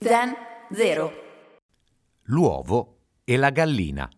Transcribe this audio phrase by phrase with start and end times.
[0.00, 0.32] Zen
[0.70, 1.12] 0.
[2.26, 4.08] L'uovo e la gallina.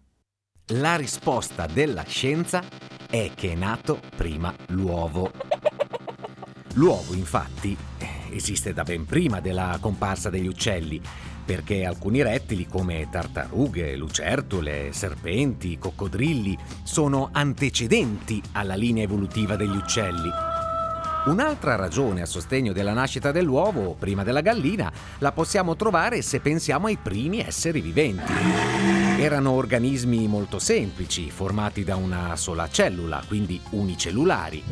[0.74, 2.62] La risposta della scienza
[3.08, 5.32] è che è nato prima l'uovo.
[6.74, 7.74] L'uovo, infatti,
[8.30, 11.00] esiste da ben prima della comparsa degli uccelli,
[11.46, 20.28] perché alcuni rettili come tartarughe, lucertole, serpenti, coccodrilli sono antecedenti alla linea evolutiva degli uccelli.
[21.26, 26.86] Un'altra ragione a sostegno della nascita dell'uovo, prima della gallina, la possiamo trovare se pensiamo
[26.86, 28.32] ai primi esseri viventi.
[29.18, 34.64] Erano organismi molto semplici, formati da una sola cellula, quindi unicellulari.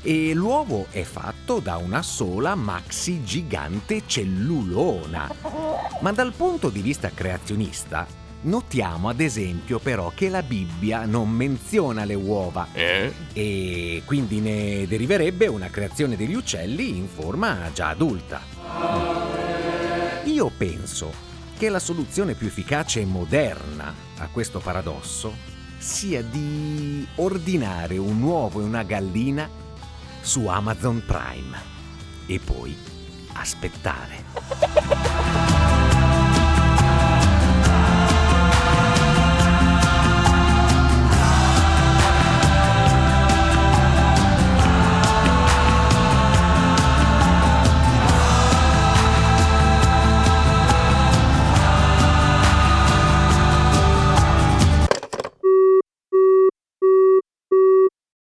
[0.00, 5.28] E l'uovo è fatto da una sola maxi gigante cellulona.
[6.00, 8.06] Ma dal punto di vista creazionista,
[8.46, 13.12] Notiamo ad esempio però che la Bibbia non menziona le uova Eh?
[13.32, 18.40] e quindi ne deriverebbe una creazione degli uccelli in forma già adulta.
[20.24, 21.12] Io penso
[21.58, 25.34] che la soluzione più efficace e moderna a questo paradosso
[25.78, 29.48] sia di ordinare un uovo e una gallina
[30.20, 31.58] su Amazon Prime
[32.26, 32.76] e poi
[33.32, 35.34] aspettare.